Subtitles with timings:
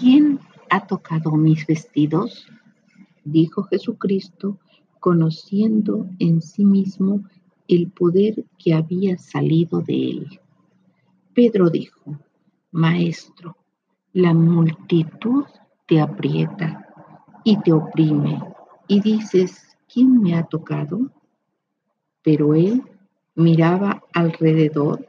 [0.00, 0.40] ¿quién
[0.70, 2.46] ha tocado mis vestidos?
[3.24, 4.58] Dijo Jesucristo,
[5.00, 7.24] conociendo en sí mismo
[7.68, 10.40] el poder que había salido de él.
[11.34, 12.18] Pedro dijo,
[12.70, 13.56] Maestro,
[14.12, 15.44] la multitud
[15.86, 16.86] te aprieta
[17.44, 18.42] y te oprime
[18.88, 21.10] y dices, ¿quién me ha tocado?
[22.22, 22.82] Pero él
[23.34, 25.06] miraba alrededor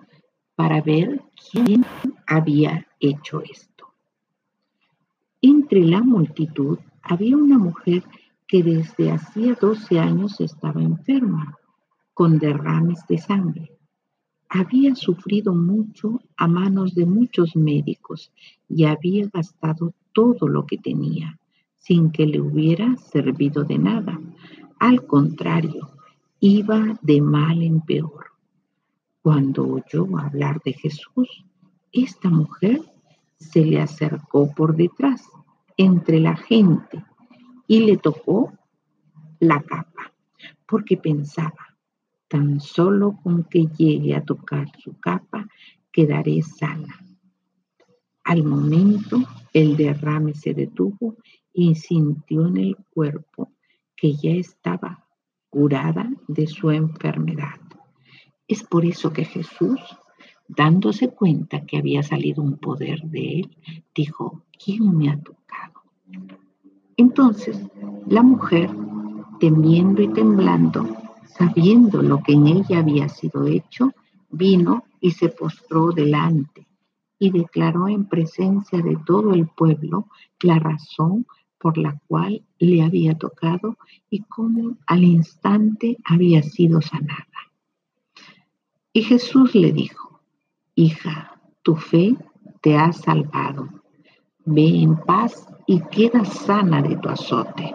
[0.55, 1.85] para ver quién
[2.27, 3.76] había hecho esto.
[5.50, 8.04] Entre la multitud había una mujer
[8.50, 11.55] que desde hacía 12 años estaba enferma,
[12.14, 13.71] con derrames de sangre.
[14.50, 18.33] Había sufrido mucho a manos de muchos médicos
[18.68, 21.39] y había gastado todo lo que tenía
[21.77, 24.19] sin que le hubiera servido de nada.
[24.79, 25.91] Al contrario,
[26.41, 28.25] iba de mal en peor.
[29.21, 31.46] Cuando oyó hablar de Jesús,
[31.93, 32.81] esta mujer
[33.39, 35.23] se le acercó por detrás,
[35.77, 37.03] entre la gente,
[37.67, 38.53] y le tocó
[39.39, 40.13] la capa,
[40.65, 41.77] porque pensaba,
[42.27, 45.47] tan solo con que llegue a tocar su capa,
[45.91, 46.99] quedaré sana.
[48.23, 51.15] Al momento, el derrame se detuvo
[51.53, 53.52] y sintió en el cuerpo
[53.95, 55.07] que ya estaba
[55.49, 57.59] curada de su enfermedad.
[58.47, 59.80] Es por eso que Jesús,
[60.47, 63.57] dándose cuenta que había salido un poder de él,
[63.95, 65.81] dijo, ¿quién me ha tocado?
[66.95, 67.59] Entonces
[68.08, 68.69] la mujer,
[69.39, 70.88] temiendo y temblando,
[71.25, 73.91] sabiendo lo que en ella había sido hecho,
[74.30, 76.67] vino y se postró delante
[77.19, 80.08] y declaró en presencia de todo el pueblo
[80.41, 81.25] la razón
[81.59, 83.77] por la cual le había tocado
[84.09, 87.25] y cómo al instante había sido sanada.
[88.94, 90.21] Y Jesús le dijo,
[90.75, 92.16] hija, tu fe
[92.61, 93.69] te ha salvado.
[94.49, 97.73] Ve en paz y queda sana de tu azote.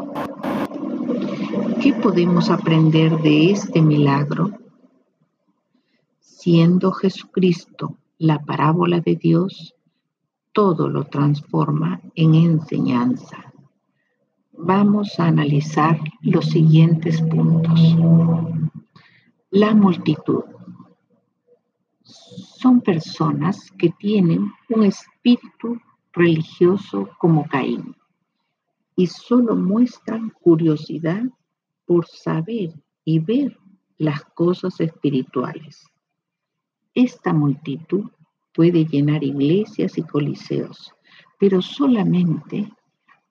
[1.82, 4.52] ¿Qué podemos aprender de este milagro?
[6.18, 9.74] Siendo Jesucristo la parábola de Dios,
[10.52, 13.52] todo lo transforma en enseñanza.
[14.52, 17.96] Vamos a analizar los siguientes puntos.
[19.50, 20.44] La multitud
[22.02, 25.78] son personas que tienen un espíritu
[26.12, 27.96] religioso como Caín
[28.96, 31.22] y solo muestran curiosidad
[31.86, 32.70] por saber
[33.04, 33.58] y ver
[33.98, 35.84] las cosas espirituales.
[36.94, 38.10] Esta multitud
[38.52, 40.92] puede llenar iglesias y coliseos,
[41.38, 42.70] pero solamente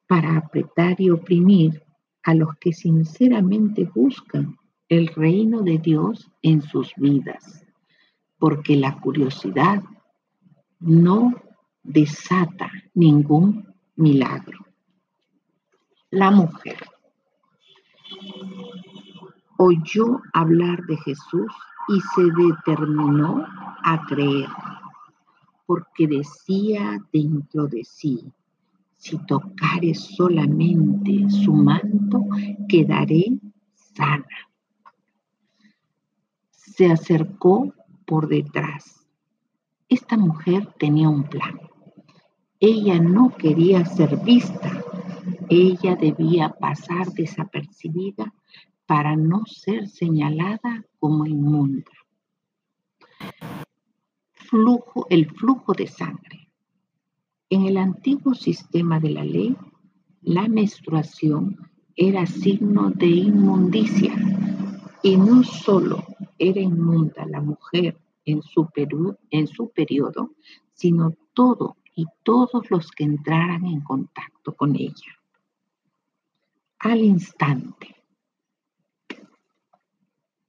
[0.07, 1.83] para apretar y oprimir
[2.23, 4.57] a los que sinceramente buscan
[4.89, 7.65] el reino de Dios en sus vidas
[8.41, 9.83] porque la curiosidad
[10.79, 11.31] no
[11.83, 14.59] desata ningún milagro.
[16.09, 16.77] La mujer
[19.57, 21.51] oyó hablar de Jesús
[21.87, 23.45] y se determinó
[23.83, 24.49] a creer,
[25.65, 28.31] porque decía dentro de sí,
[28.97, 32.25] si tocare solamente su manto,
[32.67, 33.39] quedaré
[33.73, 34.25] sana.
[36.51, 37.73] Se acercó
[38.05, 39.07] por detrás.
[39.89, 41.70] Esta mujer tenía un plan.
[42.63, 44.83] Ella no quería ser vista.
[45.49, 48.35] Ella debía pasar desapercibida
[48.85, 51.91] para no ser señalada como inmunda.
[54.31, 56.51] Flujo, el flujo de sangre.
[57.49, 59.57] En el antiguo sistema de la ley,
[60.21, 61.57] la menstruación
[61.95, 64.13] era signo de inmundicia
[65.01, 66.03] y no solo
[66.37, 68.69] era inmunda la mujer en su,
[69.31, 70.35] en su periodo,
[70.75, 75.17] sino todo y todos los que entraran en contacto con ella.
[76.79, 77.95] Al instante,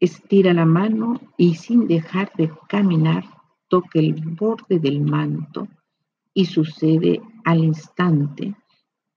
[0.01, 3.25] estira la mano y sin dejar de caminar,
[3.69, 5.69] toca el borde del manto
[6.35, 8.55] y sucede al instante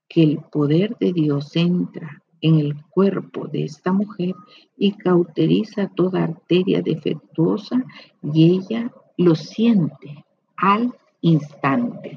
[0.08, 4.34] que el poder de Dios entra en el cuerpo de esta mujer
[4.76, 7.84] y cauteriza toda arteria defectuosa
[8.22, 10.24] y ella lo siente
[10.56, 10.94] al
[11.26, 12.16] instante.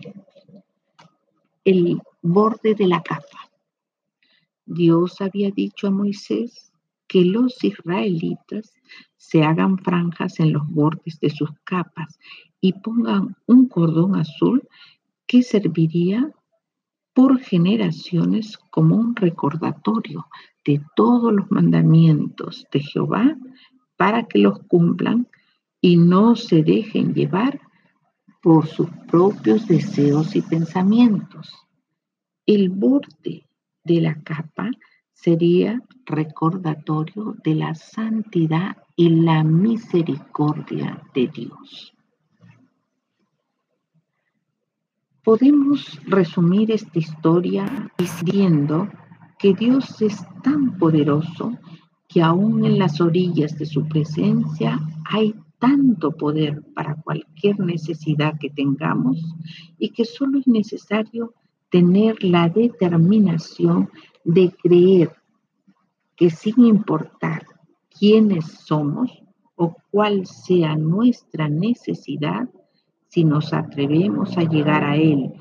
[1.66, 3.50] El borde de la capa.
[4.66, 6.72] Dios había dicho a Moisés
[7.08, 8.72] que los israelitas
[9.18, 12.20] se hagan franjas en los bordes de sus capas
[12.62, 14.68] y pongan un cordón azul
[15.26, 16.32] que serviría
[17.14, 20.28] por generaciones como un recordatorio
[20.64, 23.36] de todos los mandamientos de Jehová
[23.98, 25.28] para que los cumplan
[25.82, 27.60] y no se dejen llevar
[28.41, 31.53] por sus propios deseos y pensamientos.
[32.45, 33.47] El borde
[33.83, 34.69] de la capa
[35.13, 41.94] sería recordatorio de la santidad y la misericordia de Dios.
[45.24, 48.89] Podemos resumir esta historia diciendo
[49.38, 51.57] que Dios es tan poderoso
[52.07, 58.50] que aún en las orillas de su presencia hay tanto poder para cualquier necesidad que
[58.50, 59.18] tengamos
[59.78, 61.34] y que solo es necesario
[61.70, 63.90] tener la determinación
[64.24, 65.12] de creer
[66.16, 67.46] que sin importar
[67.98, 69.24] quiénes somos
[69.56, 72.50] o cuál sea nuestra necesidad,
[73.10, 75.32] si nos atrevemos a llegar a Él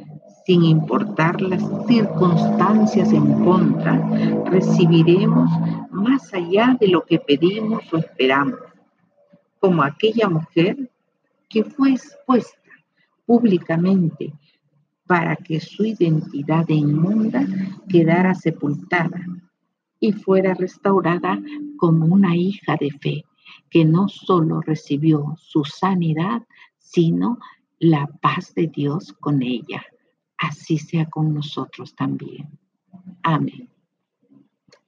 [0.49, 3.99] sin importar las circunstancias en contra,
[4.47, 5.51] recibiremos
[5.91, 8.59] más allá de lo que pedimos o esperamos,
[9.61, 10.91] como aquella mujer
[11.49, 12.59] que fue expuesta
[13.27, 14.33] públicamente
[15.07, 17.47] para que su identidad inmunda
[17.89, 19.25] quedara sepultada
[20.01, 21.41] y fuera restaurada
[21.79, 23.25] como una hija de fe,
[23.71, 26.43] que no solo recibió su sanidad,
[26.79, 27.39] sino
[27.79, 29.85] la paz de Dios con ella.
[30.37, 32.49] Así sea con nosotros también.
[33.23, 33.69] Amén.